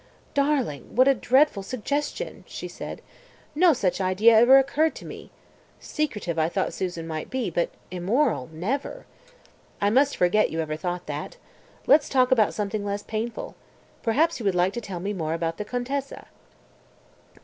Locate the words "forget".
10.17-10.49